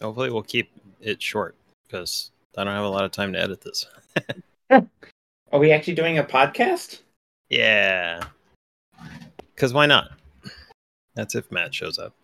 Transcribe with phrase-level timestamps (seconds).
[0.00, 0.70] Hopefully, we'll keep
[1.00, 1.54] it short
[1.86, 3.86] because I don't have a lot of time to edit this.
[5.52, 7.00] Are we actually doing a podcast?
[7.48, 8.24] Yeah.
[9.54, 10.10] Because why not?
[11.14, 12.14] That's if Matt shows up.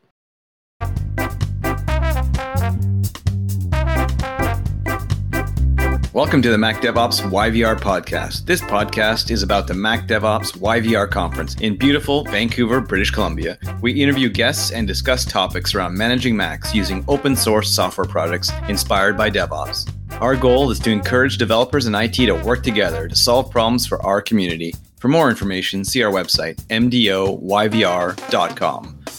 [6.15, 8.45] Welcome to the Mac DevOps YVR podcast.
[8.45, 13.59] This podcast is about the Mac DevOps YVR conference in beautiful Vancouver, British Columbia.
[13.81, 19.17] We interview guests and discuss topics around managing Macs using open source software products inspired
[19.17, 19.91] by DevOps.
[20.20, 23.98] Our goal is to encourage developers and IT to work together to solve problems for
[24.05, 24.75] our community.
[24.98, 27.39] For more information, see our website, mdoyvr.com.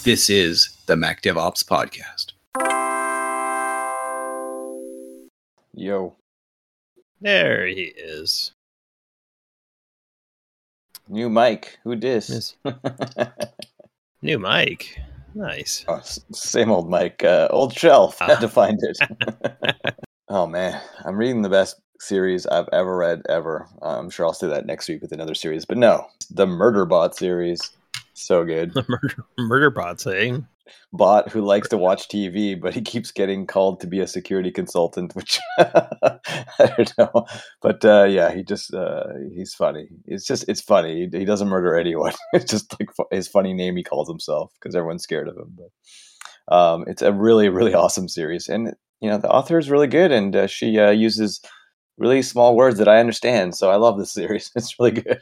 [0.03, 2.33] This is the Mac DevOps podcast.
[5.73, 6.15] Yo,
[7.23, 8.51] There he is.
[11.07, 11.79] new mic.
[11.85, 12.57] Who dis?
[14.21, 14.99] New mic.
[15.33, 15.85] Nice.
[15.87, 16.01] Oh,
[16.33, 17.23] same old mic.
[17.23, 18.17] Uh, old shelf.
[18.19, 18.25] Ah.
[18.27, 19.95] Had to find it.
[20.27, 23.69] oh man, I'm reading the best series I've ever read ever.
[23.81, 27.13] Uh, I'm sure I'll say that next week with another series, but no, the Murderbot
[27.13, 27.71] series.
[28.15, 28.73] So good.
[28.73, 30.39] The murder, murder bots, eh?
[30.91, 34.51] Bot who likes to watch TV, but he keeps getting called to be a security
[34.51, 36.19] consultant, which I
[36.57, 37.25] don't know.
[37.61, 39.87] But uh, yeah, he just uh, he's funny.
[40.05, 41.09] It's just it's funny.
[41.11, 42.13] He, he doesn't murder anyone.
[42.33, 45.57] It's just like his funny name he calls himself because everyone's scared of him.
[45.57, 49.87] But um, it's a really really awesome series, and you know the author is really
[49.87, 51.41] good, and uh, she uh, uses
[51.97, 53.55] really small words that I understand.
[53.55, 54.51] So I love this series.
[54.55, 55.19] It's really good.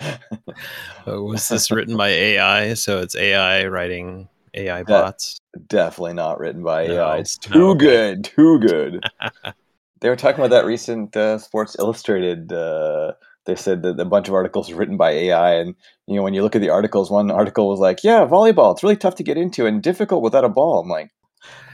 [0.00, 2.74] Uh, was this written by AI?
[2.74, 5.38] So it's AI writing AI bots.
[5.68, 7.18] Definitely not written by No, AI.
[7.18, 7.78] It's too okay.
[7.78, 9.04] good, too good.
[10.00, 12.52] they were talking about that recent uh, Sports Illustrated.
[12.52, 13.12] Uh,
[13.44, 15.74] they said that a bunch of articles were written by AI, and
[16.06, 18.72] you know when you look at the articles, one article was like, "Yeah, volleyball.
[18.72, 21.10] It's really tough to get into and difficult without a ball." I'm like,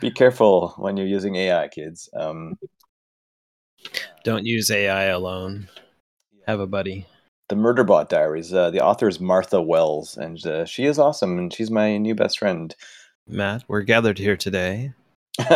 [0.01, 2.59] "Be careful when you're using AI, kids." Um,
[4.25, 5.69] Don't use AI alone.
[6.47, 7.06] Have a buddy.
[7.48, 8.52] The Murderbot Diaries.
[8.52, 12.14] Uh, the author is Martha Wells, and uh, she is awesome, and she's my new
[12.14, 12.75] best friend.
[13.26, 14.92] Matt, we're gathered here today.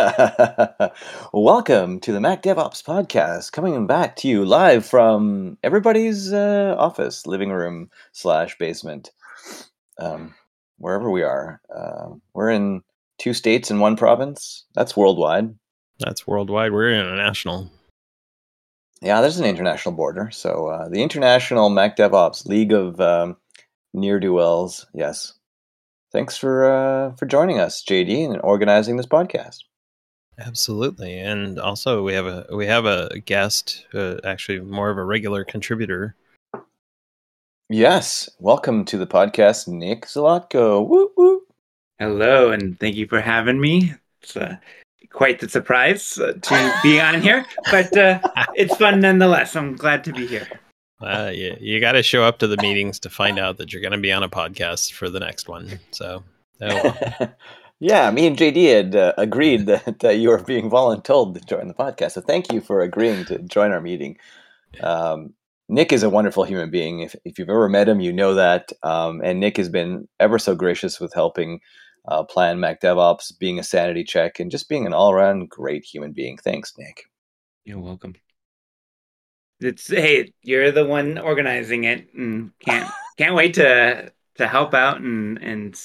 [1.33, 7.27] Welcome to the Mac DevOps podcast, coming back to you live from everybody's uh, office,
[7.27, 9.11] living room slash basement,
[9.99, 10.33] um,
[10.77, 11.61] wherever we are.
[11.73, 12.81] Uh, we're in
[13.19, 14.65] two states and one province.
[14.73, 15.53] That's worldwide.
[15.99, 16.71] That's worldwide.
[16.71, 17.69] We're international.
[19.03, 20.31] Yeah, there's an international border.
[20.31, 23.35] So uh, the International Mac DevOps League of um,
[23.93, 24.87] Near Do Wells.
[24.93, 25.33] Yes.
[26.13, 29.63] Thanks for uh, for joining us, JD, and organizing this podcast.
[30.39, 35.03] Absolutely, and also we have a we have a guest, uh, actually more of a
[35.03, 36.15] regular contributor.
[37.69, 40.87] Yes, welcome to the podcast, Nick Zolotko.
[40.87, 41.41] Woo woo.
[41.99, 43.95] Hello, and thank you for having me.
[44.21, 44.57] It's uh,
[45.11, 48.19] quite the surprise uh, to be on here, but uh,
[48.55, 49.55] it's fun nonetheless.
[49.55, 50.47] I'm glad to be here.
[51.01, 53.81] Uh, you you got to show up to the meetings to find out that you're
[53.81, 55.79] going to be on a podcast for the next one.
[55.91, 56.23] So,
[56.61, 56.97] oh,
[57.79, 61.67] yeah, me and JD had uh, agreed that, that you were being voluntold to join
[61.67, 62.11] the podcast.
[62.11, 64.17] So thank you for agreeing to join our meeting.
[64.81, 65.33] Um,
[65.69, 66.99] Nick is a wonderful human being.
[66.99, 68.71] If, if you've ever met him, you know that.
[68.83, 71.59] Um, and Nick has been ever so gracious with helping
[72.05, 75.83] uh, plan Mac DevOps, being a sanity check, and just being an all around great
[75.83, 76.37] human being.
[76.37, 77.03] Thanks, Nick.
[77.65, 78.15] You're welcome.
[79.59, 84.99] It's hey, you're the one organizing it, and can't can't wait to to help out
[84.99, 85.79] and and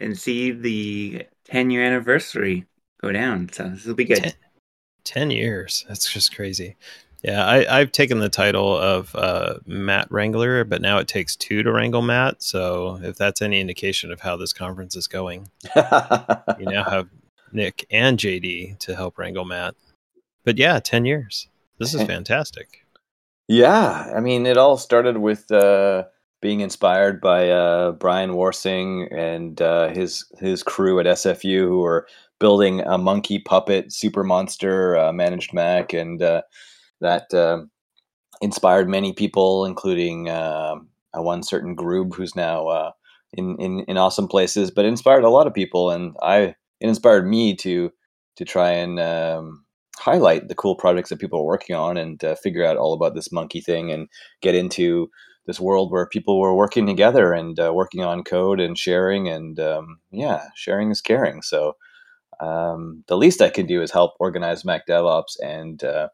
[0.00, 2.66] and see the 10 year anniversary
[3.00, 3.48] go down.
[3.52, 4.22] So this will be good.
[4.22, 4.32] Ten-
[5.04, 5.84] 10 years.
[5.88, 6.76] That's just crazy.
[7.22, 11.62] Yeah, I, I've taken the title of uh, Matt Wrangler, but now it takes two
[11.62, 12.42] to wrangle Matt.
[12.42, 17.08] So if that's any indication of how this conference is going, you now have
[17.52, 19.76] Nick and JD to help wrangle Matt.
[20.44, 21.48] But yeah, 10 years.
[21.78, 22.84] This is fantastic.
[23.48, 26.04] Yeah, I mean, it all started with uh,
[26.40, 32.06] being inspired by uh, Brian Warsing and uh, his his crew at SFU, who were
[32.38, 36.42] building a Munki puppet super monster uh, managed Mac, and uh,
[37.02, 37.70] that um
[38.42, 40.76] inspired many people, including uh,
[41.14, 42.90] one certain group who's now uh,
[43.32, 47.26] in, in in awesome places, but inspired a lot of people, and I it inspired
[47.26, 47.92] me to
[48.36, 49.64] to try and um,
[49.98, 53.14] highlight the cool projects that people are working on and uh, figure out all about
[53.14, 54.08] this Munki thing and
[54.42, 55.10] get into
[55.46, 59.60] this world where people were working together and uh, working on code and sharing and
[59.60, 61.42] um, yeah sharing is caring.
[61.42, 61.74] So
[62.40, 66.08] um, the least i can do is help organize mac devops and uh,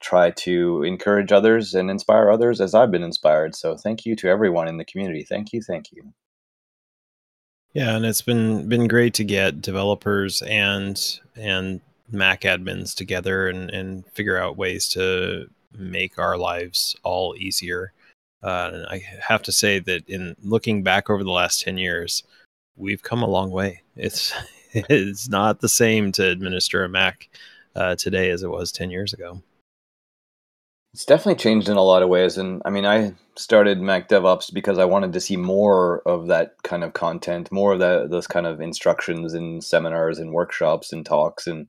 [0.00, 4.28] try to encourage others and inspire others as i've been inspired so thank you to
[4.28, 6.12] everyone in the community thank you thank you
[7.76, 13.68] Yeah, and it's been been great to get developers and and Mac admins together and,
[13.68, 17.92] and figure out ways to make our lives all easier.
[18.42, 22.22] Uh, and I have to say that in looking back over the last 10 years,
[22.76, 23.82] we've come a long way.
[23.94, 24.32] It's
[24.72, 27.28] it's not the same to administer a Mac
[27.74, 29.42] uh, today as it was 10 years ago.
[30.96, 32.38] It's definitely changed in a lot of ways.
[32.38, 36.54] And I mean, I started Mac DevOps because I wanted to see more of that
[36.64, 41.04] kind of content, more of that, those kind of instructions and seminars and workshops and
[41.04, 41.46] talks.
[41.46, 41.68] And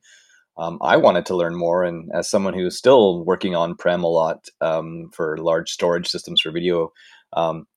[0.58, 1.84] um, I wanted to learn more.
[1.84, 6.40] And as someone who's still working on prem a lot um, for large storage systems
[6.40, 6.94] for video,
[7.34, 7.68] um,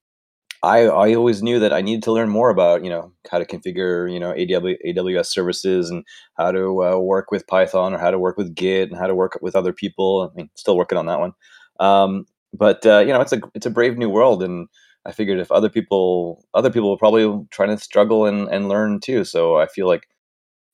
[0.62, 3.46] I, I always knew that I needed to learn more about you know how to
[3.46, 6.04] configure you know AWS services and
[6.36, 9.14] how to uh, work with Python or how to work with Git and how to
[9.14, 10.30] work with other people.
[10.30, 11.32] I mean, still working on that one.
[11.80, 14.68] Um, but uh, you know, it's a it's a brave new world, and
[15.06, 19.00] I figured if other people other people will probably trying to struggle and, and learn
[19.00, 19.24] too.
[19.24, 20.06] So I feel like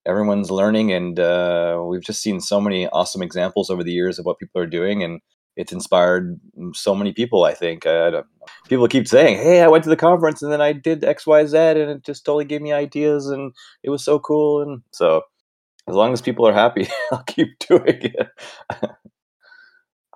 [0.06, 4.26] everyone's learning, and uh, we've just seen so many awesome examples over the years of
[4.26, 5.20] what people are doing, and
[5.56, 6.38] it's inspired
[6.74, 7.44] so many people.
[7.44, 8.22] I think uh,
[8.68, 11.46] people keep saying, "Hey, I went to the conference and then I did X, Y,
[11.46, 15.22] Z, and it just totally gave me ideas, and it was so cool." And so,
[15.88, 18.28] as long as people are happy, I'll keep doing it.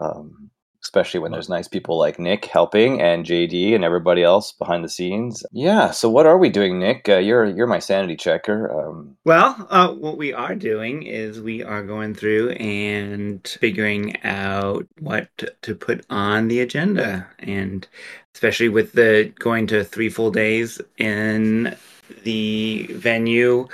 [0.01, 0.50] um,
[0.91, 4.89] especially when there's nice people like Nick helping and JD and everybody else behind the
[4.89, 5.47] scenes.
[5.53, 5.93] Yeah.
[5.93, 7.09] So what are we doing, Nick?
[7.09, 8.73] Uh, you're you're my sanity checker.
[8.73, 14.85] Um, well, uh, what we are doing is we are going through and figuring out
[14.99, 15.29] what
[15.63, 17.87] to put on the agenda, and
[18.35, 21.77] especially with the going to three full days in
[22.25, 23.69] the venue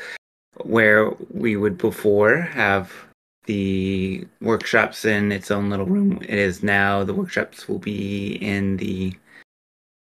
[0.64, 3.05] where we would before have
[3.46, 6.20] the workshops in its own little room.
[6.22, 9.14] It is now the workshops will be in the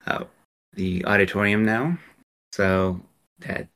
[0.06, 0.24] uh,
[0.74, 1.98] the auditorium now,
[2.52, 3.00] so
[3.40, 3.68] that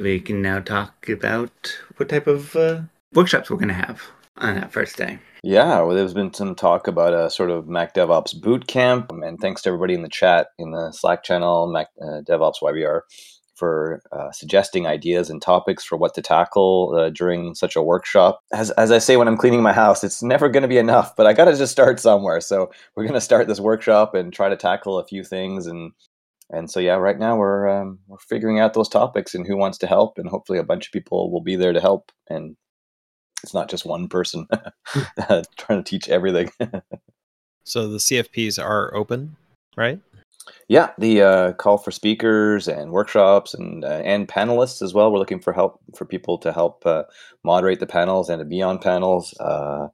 [0.00, 4.02] we can now talk about what type of uh, workshops we're going to have
[4.38, 5.18] on that first day.
[5.44, 9.38] Yeah, well, there's been some talk about a sort of Mac DevOps boot camp, and
[9.40, 13.00] thanks to everybody in the chat in the Slack channel, Mac uh, DevOps YVR
[13.54, 18.40] for uh, suggesting ideas and topics for what to tackle uh, during such a workshop.
[18.52, 21.14] As, as I say when I'm cleaning my house, it's never going to be enough,
[21.16, 22.40] but I got to just start somewhere.
[22.40, 25.66] So we're going to start this workshop and try to tackle a few things.
[25.66, 25.92] And
[26.50, 29.78] and so yeah, right now we're um, we're figuring out those topics and who wants
[29.78, 32.12] to help, and hopefully a bunch of people will be there to help.
[32.28, 32.56] And
[33.42, 34.46] it's not just one person
[35.56, 36.50] trying to teach everything.
[37.64, 39.36] so the CFPs are open,
[39.76, 39.98] right?
[40.68, 45.12] Yeah, the uh, call for speakers and workshops and uh, and panelists as well.
[45.12, 47.04] We're looking for help for people to help uh,
[47.44, 49.34] moderate the panels and to be on panels.
[49.38, 49.88] Uh,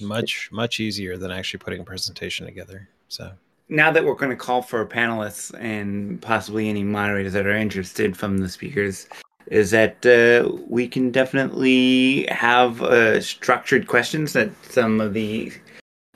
[0.00, 2.88] much much easier than actually putting a presentation together.
[3.08, 3.32] So
[3.68, 8.16] now that we're going to call for panelists and possibly any moderators that are interested
[8.16, 9.08] from the speakers,
[9.46, 15.52] is that uh, we can definitely have uh, structured questions that some of the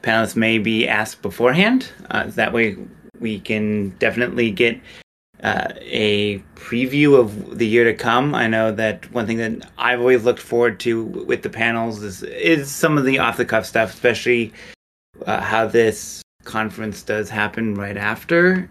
[0.02, 1.88] panelists may be asked beforehand.
[2.10, 2.76] that way
[3.22, 4.78] we can definitely get
[5.42, 8.34] uh, a preview of the year to come.
[8.34, 12.22] I know that one thing that I've always looked forward to with the panels is
[12.22, 14.52] is some of the off the cuff stuff, especially
[15.26, 18.68] uh, how this conference does happen right after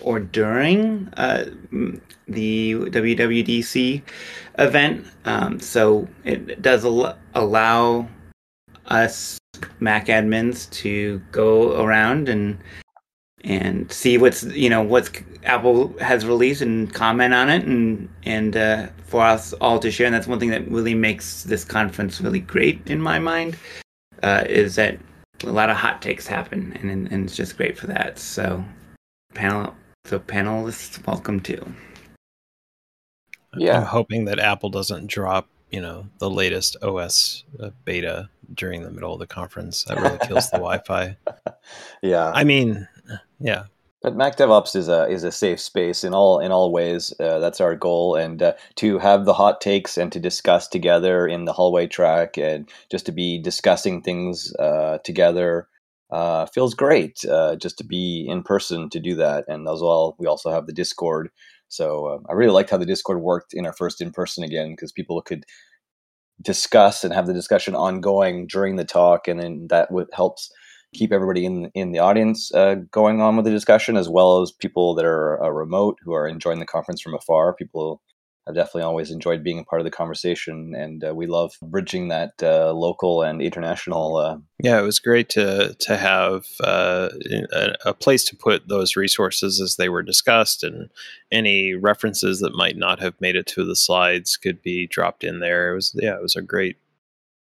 [0.00, 1.46] or during uh,
[2.28, 4.02] the WWDC
[4.58, 5.06] event.
[5.24, 8.08] Um, so it does al- allow
[8.86, 9.38] us
[9.80, 12.58] Mac admins to go around and
[13.44, 15.10] and see what's you know what's
[15.44, 20.06] Apple has released and comment on it and and uh, for us all to share.
[20.06, 23.56] And that's one thing that really makes this conference really great in my mind
[24.22, 24.98] uh, is that
[25.44, 28.18] a lot of hot takes happen and and it's just great for that.
[28.18, 28.64] So
[29.34, 29.74] panel
[30.06, 31.64] so panelists welcome too.
[33.56, 38.82] Yeah, I'm hoping that Apple doesn't drop you know the latest OS uh, beta during
[38.82, 39.84] the middle of the conference.
[39.84, 41.16] That really kills the Wi-Fi.
[42.02, 42.88] Yeah, I mean
[43.44, 43.64] yeah.
[44.02, 47.12] But Mac DevOps is a is a safe space in all in all ways.
[47.20, 51.26] Uh, that's our goal, and uh, to have the hot takes and to discuss together
[51.26, 55.68] in the hallway track, and just to be discussing things uh, together
[56.10, 57.24] uh, feels great.
[57.24, 60.66] Uh, just to be in person to do that, and as well, we also have
[60.66, 61.30] the Discord.
[61.68, 64.72] So uh, I really liked how the Discord worked in our first in person again
[64.72, 65.44] because people could
[66.42, 70.50] discuss and have the discussion ongoing during the talk, and then that w- helps
[70.94, 74.52] keep everybody in in the audience uh, going on with the discussion, as well as
[74.52, 77.52] people that are uh, remote who are enjoying the conference from afar.
[77.52, 78.00] People
[78.46, 82.08] have definitely always enjoyed being a part of the conversation, and uh, we love bridging
[82.08, 84.16] that uh, local and international.
[84.16, 87.08] Uh, yeah, it was great to to have uh,
[87.52, 90.90] a, a, place to put those resources as they were discussed, and
[91.32, 95.40] any references that might not have made it to the slides could be dropped in
[95.40, 95.72] there.
[95.72, 96.76] It was yeah, it was a great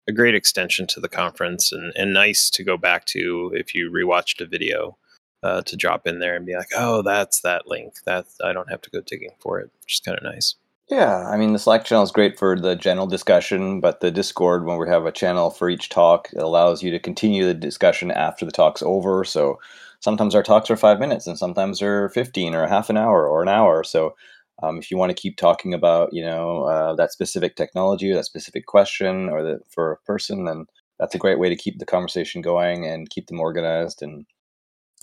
[0.07, 3.91] a great extension to the conference and, and nice to go back to if you
[3.91, 4.97] rewatched a video
[5.43, 7.95] uh, to drop in there and be like, oh, that's that link.
[8.05, 10.55] That I don't have to go digging for it, which is kind of nice.
[10.89, 14.65] Yeah, I mean the Slack channel is great for the general discussion, but the Discord,
[14.65, 18.11] when we have a channel for each talk, it allows you to continue the discussion
[18.11, 19.23] after the talk's over.
[19.23, 19.59] So
[19.99, 23.27] sometimes our talks are five minutes, and sometimes they're fifteen or a half an hour
[23.27, 23.83] or an hour.
[23.83, 24.15] So
[24.63, 28.15] um, if you want to keep talking about you know uh, that specific technology or
[28.15, 30.65] that specific question or the, for a person, then
[30.99, 34.01] that's a great way to keep the conversation going and keep them organized.
[34.01, 34.25] And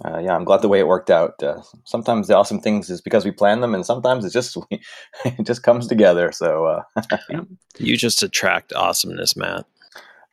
[0.04, 1.42] uh, yeah, I'm glad the way it worked out.
[1.42, 5.46] Uh, sometimes the awesome things is because we plan them, and sometimes it's just it
[5.46, 6.32] just comes together.
[6.32, 6.82] So uh,
[7.78, 9.66] you just attract awesomeness, Matt.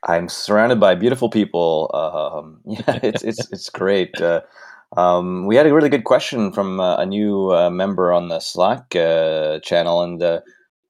[0.03, 1.91] I'm surrounded by beautiful people.
[1.93, 4.19] Um, yeah, it's it's it's great.
[4.98, 8.39] Um, we had a really good question from uh, a new uh, member on the
[8.39, 10.41] Slack uh, channel, and uh,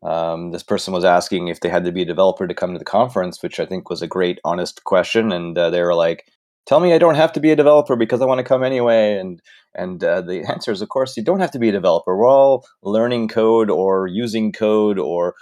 [0.04, 2.80] um, this person was asking if they had to be a developer to come to
[2.80, 5.32] the conference, which I think was a great, honest question.
[5.34, 6.26] And uh, they were like,
[6.66, 9.18] "Tell me I don't have to be a developer because I want to come anyway."
[9.18, 9.42] And
[9.76, 12.16] and uh, the answer is, of course, you don't have to be a developer.
[12.16, 15.36] We're all learning code or using code or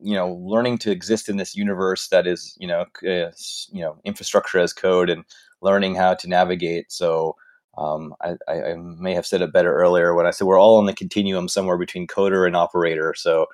[0.00, 4.58] you know learning to exist in this universe that is you know you know infrastructure
[4.60, 5.24] as code and
[5.62, 6.92] learning how to navigate.
[6.92, 7.34] So
[7.78, 10.86] um, I, I, may have said it better earlier when I said we're all on
[10.86, 13.14] the continuum somewhere between coder and operator.
[13.16, 13.46] So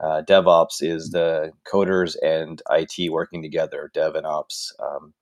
[0.00, 4.72] uh, DevOps is the coders and IT working together, Dev and Ops.
[4.78, 5.12] Um,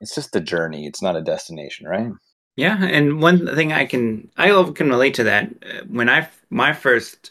[0.00, 0.86] it's just a journey.
[0.86, 2.10] It's not a destination, right?
[2.56, 6.72] Yeah, and one thing I can I can relate to that uh, when I my
[6.72, 7.30] first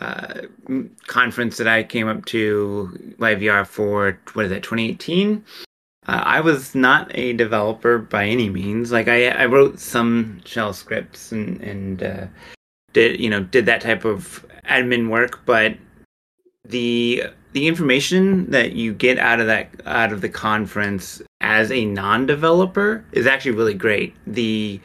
[0.00, 0.42] uh,
[1.08, 5.73] conference that I came up to YVR for what is that 2018 uh,
[6.06, 8.92] I was not a developer by any means.
[8.92, 12.26] Like I, I wrote some shell scripts and and uh,
[12.92, 15.76] did you know did that type of admin work, but
[16.64, 21.84] the the information that you get out of that out of the conference as a
[21.84, 24.14] non-developer is actually really great.
[24.26, 24.80] The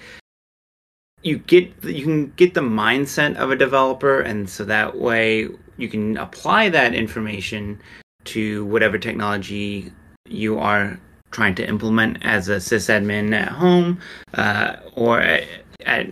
[1.22, 5.90] you get you can get the mindset of a developer, and so that way you
[5.90, 7.82] can apply that information
[8.26, 9.92] to whatever technology
[10.26, 11.00] you are
[11.32, 14.00] trying to implement as a sysadmin at home
[14.34, 16.08] uh, or at,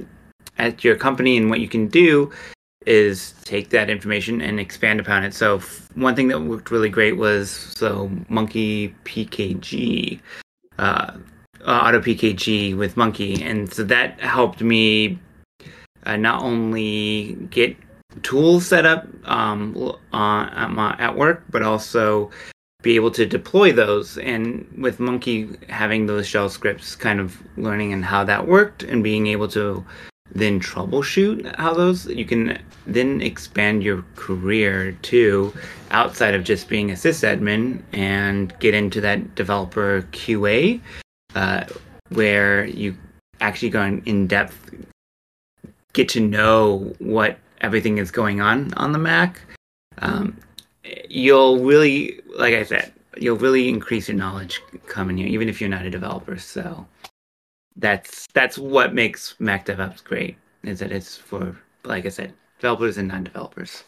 [0.57, 1.37] at, your company.
[1.37, 2.31] And what you can do
[2.85, 5.33] is take that information and expand upon it.
[5.33, 5.59] So
[5.95, 10.19] one thing that worked really great was so MunkiPKG,
[10.77, 11.11] uh,
[11.59, 15.19] AutoPkg with Munki, and so that helped me
[16.05, 17.75] uh, not only get
[18.23, 19.75] tools set up um,
[20.13, 22.29] uh, at work, but also
[22.83, 24.17] be able to deploy those.
[24.17, 29.03] And with Munki having those shell scripts, kind of learning and how that worked and
[29.03, 29.85] being able to
[30.33, 35.53] then troubleshoot how those you can then expand your career too
[35.91, 40.81] outside of just being a sysadmin and get into that developer QA
[41.35, 41.63] uh,
[42.09, 42.95] where you
[43.41, 44.73] actually go in depth
[45.93, 49.41] get to know what everything is going on on the Mac
[49.99, 50.37] um,
[51.09, 55.69] you'll really, like I said, you'll really increase your knowledge coming here, even if you're
[55.69, 56.37] not a developer.
[56.37, 56.85] So
[57.75, 60.37] that's that's what makes Mac DevOps great.
[60.63, 63.83] Is that it's for, like I said, developers and non-developers.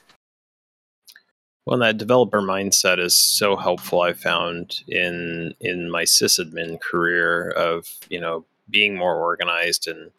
[1.65, 4.01] Well, that developer mindset is so helpful.
[4.01, 10.12] I found in in my sysadmin career of you know being more organized and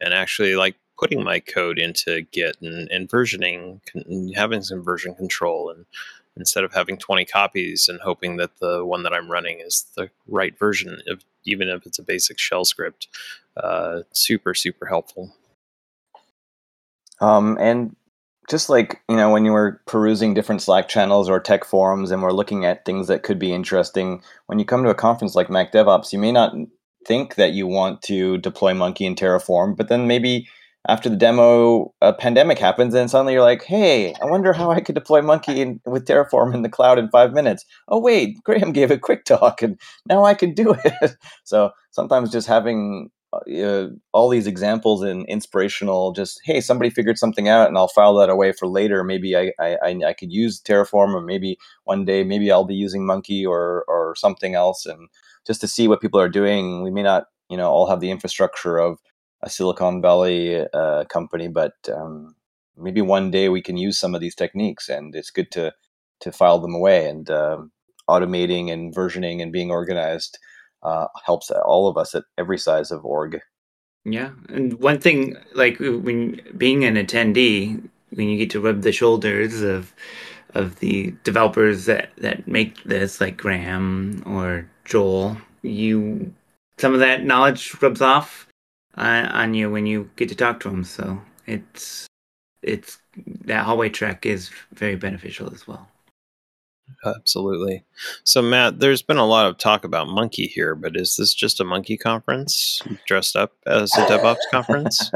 [0.00, 3.80] and actually like putting my code into Git and, and versioning,
[4.34, 5.84] having some version control and
[6.36, 10.10] instead of having 20 copies and hoping that the one that I'm running is the
[10.28, 11.00] right version,
[11.44, 13.08] even if it's a basic shell script.
[13.56, 15.34] Uh, super, super helpful.
[17.20, 17.96] Um, and
[18.48, 22.22] just like, you know, when you were perusing different Slack channels or tech forums and
[22.22, 25.50] we're looking at things that could be interesting, when you come to a conference like
[25.50, 26.54] Mac DevOps, you may not
[27.06, 30.48] think that you want to deploy Munki and Terraform, but then maybe
[30.88, 34.80] after the demo, a pandemic happens, and suddenly you're like, "Hey, I wonder how I
[34.80, 38.72] could deploy Munki in, with Terraform in the cloud in five minutes." Oh wait, Graham
[38.72, 39.78] gave a quick talk, and
[40.08, 41.16] now I can do it.
[41.44, 47.48] so sometimes just having uh, all these examples and inspirational, just hey, somebody figured something
[47.48, 49.02] out, and I'll file that away for later.
[49.04, 49.76] Maybe I I,
[50.06, 54.14] I could use Terraform, or maybe one day maybe I'll be using Munki or or
[54.16, 55.08] something else, and
[55.46, 56.82] just to see what people are doing.
[56.82, 58.98] We may not you know all have the infrastructure of
[59.46, 62.34] a Silicon Valley uh, company, but um,
[62.76, 65.72] maybe one day we can use some of these techniques, and it's good to
[66.20, 67.08] to file them away.
[67.08, 67.58] And uh,
[68.10, 70.38] automating and versioning and being organized
[70.82, 73.40] uh, helps all of us at every size of org.
[74.04, 78.92] Yeah, and one thing like when being an attendee, when you get to rub the
[78.92, 79.94] shoulders of
[80.54, 86.34] of the developers that that make this, like Graham or Joel, you
[86.78, 88.45] some of that knowledge rubs off
[88.96, 90.84] on you when you get to talk to them.
[90.84, 92.06] So it's
[92.62, 92.98] it's
[93.44, 95.88] that hallway track is very beneficial as well.
[97.04, 97.84] Absolutely.
[98.24, 101.60] So, Matt, there's been a lot of talk about Munki here, but is this just
[101.60, 105.10] a Munki conference dressed up as a DevOps conference?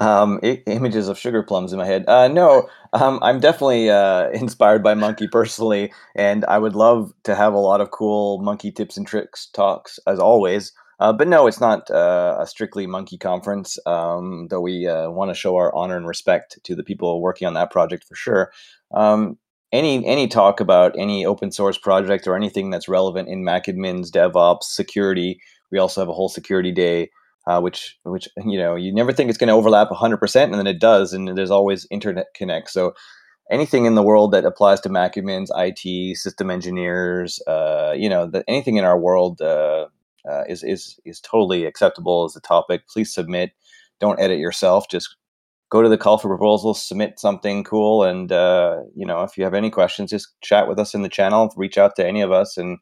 [0.00, 2.04] um, I- images of sugar plums in my head.
[2.08, 7.34] Uh, no, um, I'm definitely uh, inspired by Munki personally, and I would love to
[7.34, 10.72] have a lot of cool Munki tips and tricks talks as always.
[10.98, 15.30] Uh, but no, it's not uh, a strictly Munki conference, um, though we uh, want
[15.30, 18.52] to show our honor and respect to the people working on that project for sure.
[18.94, 19.38] Um,
[19.72, 24.62] any any talk about any open source project or anything that's relevant in MacAdmins, DevOps,
[24.62, 25.40] security.
[25.70, 27.10] We also have a whole security day,
[27.46, 30.66] uh, which which you know you never think it's going to overlap 100%, and then
[30.66, 32.70] it does, and there's always internet connect.
[32.70, 32.94] So
[33.50, 38.44] anything in the world that applies to MacAdmins, IT, system engineers, uh, you know, the,
[38.48, 39.86] anything in our world uh,
[40.30, 42.82] uh, is is is totally acceptable as a topic.
[42.88, 43.50] Please submit.
[44.00, 44.86] Don't edit yourself.
[44.90, 45.16] Just
[45.70, 49.44] go to the call for proposals, submit something cool, and uh, you know if you
[49.44, 51.52] have any questions, just chat with us in the channel.
[51.56, 52.78] Reach out to any of us, and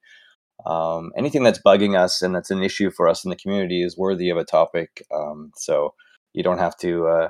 [0.66, 3.98] um, anything that's bugging us and that's an issue for us in the community is
[3.98, 5.04] worthy of a topic.
[5.14, 5.94] Um, so
[6.32, 7.28] you don't have to uh,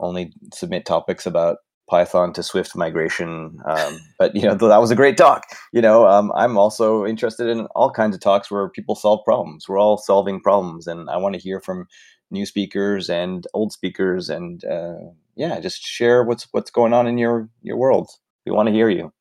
[0.00, 3.58] only submit topics about Python to Swift migration.
[3.64, 5.44] Um, but you know that was a great talk.
[5.72, 9.68] You know um, I'm also interested in all kinds of talks where people solve problems.
[9.68, 11.86] We're all solving problems, and I want to hear from
[12.30, 14.98] new speakers and old speakers, and uh,
[15.36, 18.10] yeah, just share what's what's going on in your your world.
[18.46, 19.12] We want to hear you.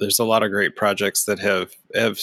[0.00, 2.18] There's a lot of great projects that have have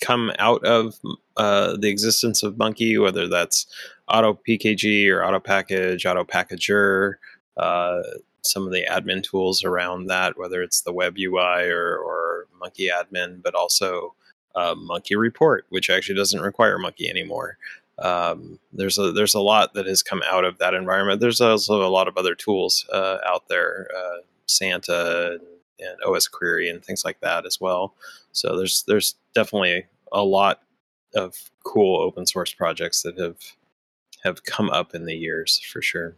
[0.00, 0.94] come out of
[1.36, 3.66] uh, the existence of Munki, whether that's
[4.08, 7.14] Auto PKG or Auto Package, Auto Packager,
[7.56, 8.02] uh,
[8.42, 13.42] some of the admin tools around that, whether it's the web UI or, or MunkiAdmin,
[13.42, 14.14] but also
[14.54, 17.58] uh, MunkiReport, which actually doesn't require Munki anymore.
[17.98, 21.20] Um, there's a there's a lot that has come out of that environment.
[21.20, 25.40] There's also a lot of other tools uh, out there, uh, Santa
[25.80, 27.94] and osquery and things like that as well.
[28.32, 30.62] So there's there's definitely a lot
[31.14, 33.36] of cool open source projects that have
[34.22, 36.14] have come up in the years for sure.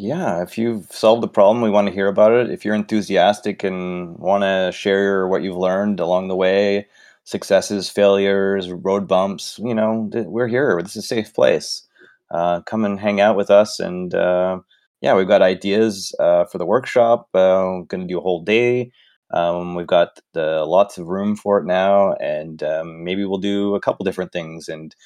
[0.00, 2.50] Yeah, if you've solved the problem, we want to hear about it.
[2.50, 6.88] If you're enthusiastic and want to share what you've learned along the way,
[7.24, 10.80] successes, failures, road bumps, you know, we're here.
[10.82, 11.82] This is a safe place.
[12.30, 13.78] Uh, come and hang out with us.
[13.78, 14.60] And uh,
[15.02, 17.28] yeah, we've got ideas uh, for the workshop.
[17.34, 18.92] Uh, going to do a whole day.
[19.32, 22.14] Um, we've got the, lots of room for it now.
[22.14, 24.66] And um, maybe we'll do a couple different things.
[24.66, 24.96] And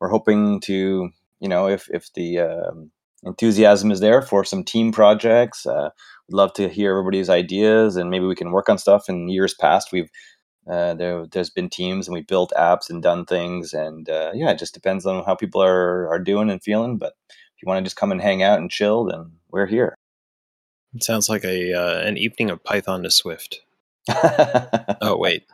[0.00, 2.90] we're hoping to, you know, if, if the um,
[3.24, 5.66] enthusiasm is there for some team projects.
[5.66, 5.90] Uh,
[6.28, 9.08] we'd love to hear everybody's ideas, and maybe we can work on stuff.
[9.08, 10.10] In years past, we've
[10.70, 14.50] uh, there there's been teams, and we built apps and done things, and uh, yeah,
[14.50, 16.96] it just depends on how people are are doing and feeling.
[16.98, 19.94] But if you want to just come and hang out and chill, then we're here.
[20.94, 23.60] It sounds like a uh, an evening of Python to Swift.
[25.02, 25.44] oh wait,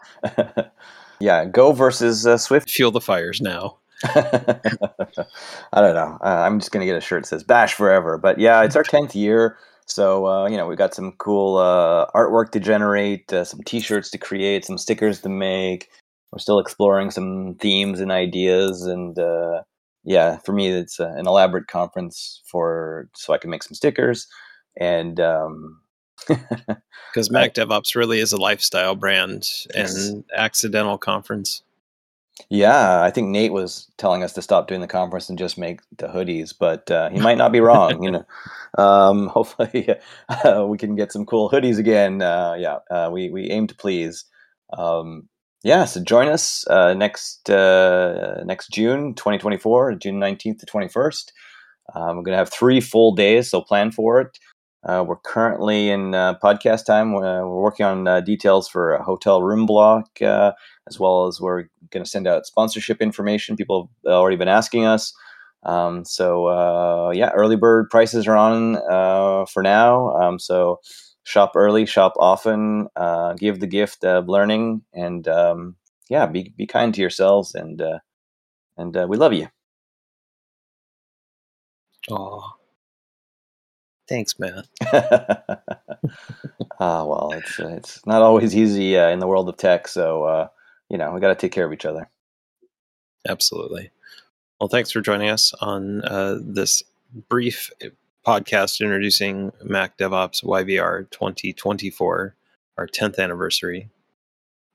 [1.20, 2.70] yeah, Go versus uh, Swift.
[2.70, 3.78] Fuel the fires now.
[4.04, 6.18] I don't know.
[6.22, 8.82] Uh, I'm just gonna get a shirt that says "Bash Forever." But yeah, it's our
[8.82, 13.44] tenth year, so uh, you know we've got some cool uh, artwork to generate, uh,
[13.44, 15.88] some T-shirts to create, some stickers to make.
[16.32, 19.62] We're still exploring some themes and ideas, and uh,
[20.04, 24.26] yeah, for me, it's uh, an elaborate conference for so I can make some stickers
[24.78, 25.18] and.
[25.20, 25.80] Um,
[26.28, 31.62] because Mac DevOps really is a lifestyle brand and accidental conference.
[32.50, 35.80] Yeah, I think Nate was telling us to stop doing the conference and just make
[35.96, 38.02] the hoodies, but uh, he might not be wrong.
[38.02, 38.24] you know,
[38.78, 39.88] um, hopefully
[40.28, 42.22] uh, we can get some cool hoodies again.
[42.22, 44.24] Uh, yeah, uh, we we aim to please.
[44.76, 45.28] Um,
[45.64, 50.66] yeah, so join us uh, next uh, next June, twenty twenty four, June nineteenth to
[50.66, 51.32] twenty first.
[51.94, 54.38] Um, we're gonna have three full days, so plan for it.
[54.86, 57.12] We're currently in podcast time.
[57.12, 62.10] we're working on details for a hotel room block as well as we're going to
[62.10, 63.56] send out sponsorship information.
[63.56, 65.12] People have already been asking us.
[65.64, 70.10] Um, so uh, yeah, early bird prices are on uh, for now.
[70.12, 70.80] Um, so
[71.24, 75.76] shop early, shop often, uh, give the gift of learning, and um,
[76.08, 77.98] yeah, be be kind to yourselves, and uh,
[78.76, 79.48] and uh, we love you.
[82.10, 82.55] Oh,
[84.08, 84.62] thanks, man.
[84.92, 85.58] ah,
[87.04, 90.48] well, it's it's not always easy uh, in the world of tech, so uh,
[90.88, 92.08] you know, we got to take care of each other.
[93.28, 93.90] Absolutely.
[94.60, 96.82] Well, thanks for joining us on uh, this
[97.28, 97.70] brief
[98.26, 102.34] podcast introducing Mac DevOps YVR 2024.
[102.78, 103.88] our 10th anniversary.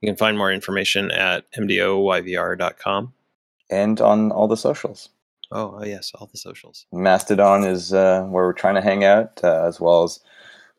[0.01, 3.13] You can find more information at mdoyvr.com.
[3.69, 5.09] And on all the socials.
[5.51, 6.85] Oh, oh yes, all the socials.
[6.93, 10.19] Mastodon is uh, where we're trying to hang out, uh, as well as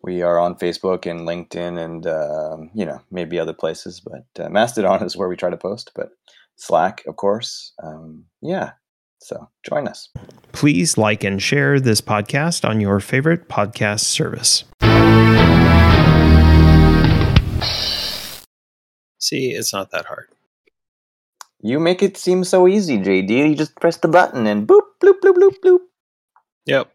[0.03, 4.01] we are on Facebook and LinkedIn and, um, you know, maybe other places.
[4.01, 6.11] But uh, Mastodon is where we try to post, but
[6.57, 7.73] Slack, of course.
[7.83, 8.73] Um, yeah.
[9.21, 10.09] So join us.
[10.51, 14.65] Please like and share this podcast on your favorite podcast service.
[19.19, 20.29] See, it's not that hard.
[21.63, 23.31] You make it seem so easy, JD.
[23.51, 25.81] You just press the button and boop, bloop, bloop, bloop, bloop.
[26.67, 26.93] Yep.